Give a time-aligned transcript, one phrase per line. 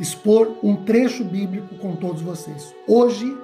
[0.00, 2.74] expor um trecho bíblico com todos vocês.
[2.86, 3.36] Hoje,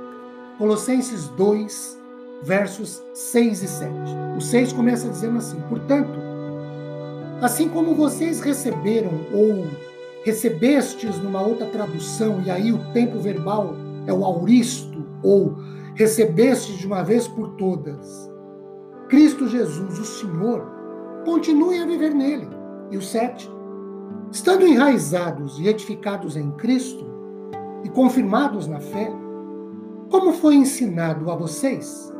[0.59, 1.99] Colossenses 2,
[2.43, 3.93] versos 6 e 7.
[4.37, 6.19] O 6 começa dizendo assim: Portanto,
[7.41, 9.67] assim como vocês receberam ou
[10.25, 13.75] recebestes numa outra tradução, e aí o tempo verbal
[14.07, 15.57] é o auristo, ou
[15.95, 18.29] recebestes de uma vez por todas,
[19.09, 20.67] Cristo Jesus, o Senhor,
[21.25, 22.49] continue a viver nele.
[22.91, 23.51] E o 7,
[24.31, 27.05] Estando enraizados e edificados em Cristo
[27.83, 29.11] e confirmados na fé,
[30.11, 32.13] como foi ensinado a vocês,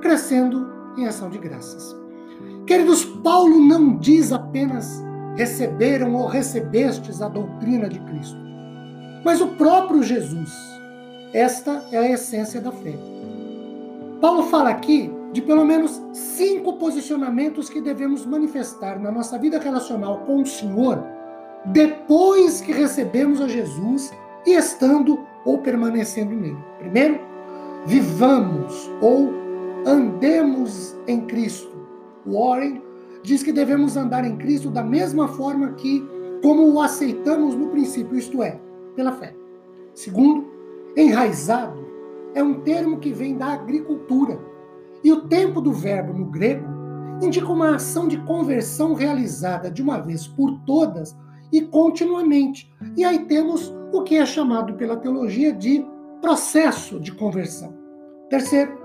[0.00, 1.96] crescendo em ação de graças.
[2.64, 5.02] Queridos, Paulo não diz apenas
[5.36, 8.38] receberam ou recebestes a doutrina de Cristo,
[9.24, 10.52] mas o próprio Jesus.
[11.32, 12.94] Esta é a essência da fé.
[14.20, 20.18] Paulo fala aqui de pelo menos cinco posicionamentos que devemos manifestar na nossa vida relacional
[20.20, 21.17] com o Senhor
[21.72, 24.12] depois que recebemos a Jesus
[24.46, 26.58] e estando ou permanecendo nele.
[26.78, 27.20] Primeiro,
[27.86, 29.32] vivamos ou
[29.86, 31.76] andemos em Cristo.
[32.26, 32.82] Warren
[33.22, 36.06] diz que devemos andar em Cristo da mesma forma que
[36.42, 38.58] como o aceitamos no princípio, isto é,
[38.94, 39.34] pela fé.
[39.94, 40.46] Segundo,
[40.96, 41.86] enraizado
[42.34, 44.38] é um termo que vem da agricultura.
[45.02, 46.66] E o tempo do verbo no grego
[47.22, 51.16] indica uma ação de conversão realizada de uma vez por todas
[51.52, 52.70] e continuamente.
[52.96, 55.84] E aí temos o que é chamado pela teologia de
[56.20, 57.74] processo de conversão.
[58.28, 58.78] Terceiro,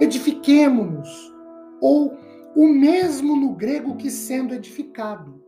[0.00, 1.34] edifiquemo-nos,
[1.80, 2.16] ou
[2.56, 5.40] o mesmo no grego que sendo edificado.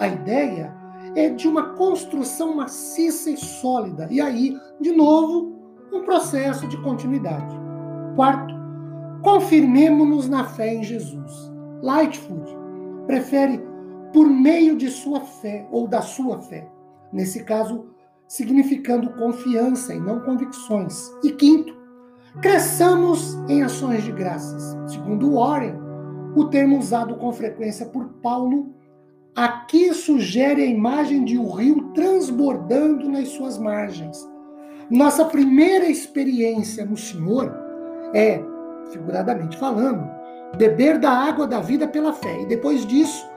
[0.00, 0.74] A ideia
[1.14, 4.08] é de uma construção maciça e sólida.
[4.10, 5.56] E aí, de novo,
[5.92, 7.54] um processo de continuidade.
[8.14, 8.54] Quarto,
[9.22, 11.52] confirmemo-nos na fé em Jesus.
[11.82, 12.56] Lightfoot
[13.06, 13.62] prefere
[14.12, 16.68] por meio de sua fé ou da sua fé.
[17.12, 17.86] Nesse caso,
[18.26, 21.10] significando confiança e não convicções.
[21.24, 21.76] E quinto,
[22.42, 24.76] cresçamos em ações de graças.
[24.90, 25.74] Segundo Warren,
[26.36, 28.74] o termo usado com frequência por Paulo
[29.34, 34.28] aqui sugere a imagem de um rio transbordando nas suas margens.
[34.90, 37.54] Nossa primeira experiência no Senhor
[38.14, 38.42] é,
[38.90, 40.08] figuradamente falando,
[40.56, 42.42] beber da água da vida pela fé.
[42.42, 43.28] E depois disso,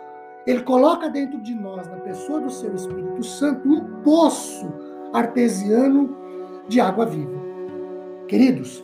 [0.46, 4.72] ele coloca dentro de nós, na pessoa do seu Espírito Santo, um poço
[5.14, 6.16] artesiano
[6.68, 7.40] de água viva.
[8.28, 8.84] Queridos,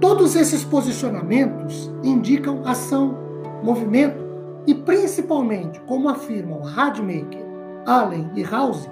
[0.00, 3.16] todos esses posicionamentos indicam ação,
[3.62, 4.24] movimento
[4.66, 7.44] e, principalmente, como afirmam Radmacher,
[7.86, 8.88] Allen e House,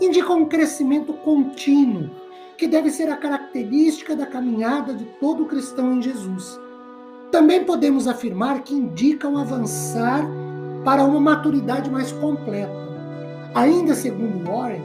[0.00, 2.10] indicam um crescimento contínuo
[2.56, 6.58] que deve ser a característica da caminhada de todo cristão em Jesus.
[7.30, 10.24] Também podemos afirmar que indicam avançar
[10.84, 12.72] para uma maturidade mais completa.
[13.54, 14.82] Ainda segundo Warren,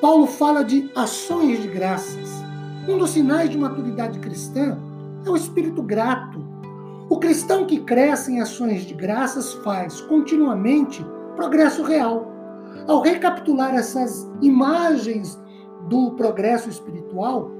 [0.00, 2.42] Paulo fala de ações de graças.
[2.88, 4.76] Um dos sinais de maturidade cristã
[5.24, 6.44] é o espírito grato.
[7.08, 11.04] O cristão que cresce em ações de graças faz continuamente
[11.36, 12.30] progresso real.
[12.88, 15.40] Ao recapitular essas imagens
[15.88, 17.50] do progresso espiritual,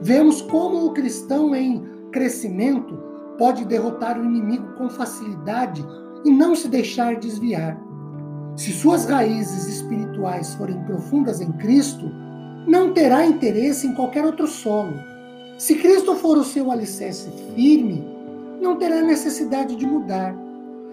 [0.00, 1.82] vemos como o cristão em
[2.12, 2.96] crescimento
[3.36, 5.84] pode derrotar o inimigo com facilidade
[6.24, 7.78] e não se deixar desviar.
[8.56, 12.10] Se suas raízes espirituais forem profundas em Cristo,
[12.66, 14.94] não terá interesse em qualquer outro solo.
[15.58, 18.04] Se Cristo for o seu alicerce firme,
[18.60, 20.34] não terá necessidade de mudar.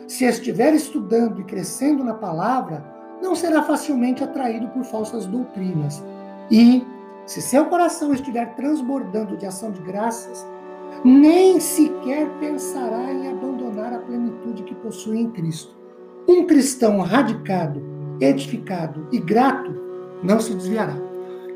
[0.08, 2.84] Se estiver estudando e crescendo na palavra,
[3.22, 6.04] não será facilmente atraído por falsas doutrinas.
[6.50, 6.86] E,
[7.26, 10.46] se seu coração estiver transbordando de ação de graças,
[11.04, 15.76] nem sequer pensará em abandonar a plenitude que possui em Cristo.
[16.28, 17.82] Um cristão radicado,
[18.20, 19.74] edificado e grato
[20.24, 20.96] não se desviará.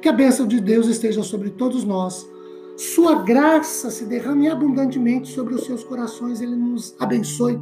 [0.01, 2.27] Que a bênção de Deus esteja sobre todos nós.
[2.75, 6.41] Sua graça se derrame abundantemente sobre os seus corações.
[6.41, 7.59] Ele nos abençoe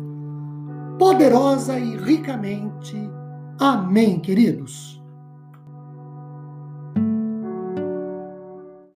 [0.97, 2.95] poderosa e ricamente.
[3.59, 5.02] Amém, queridos.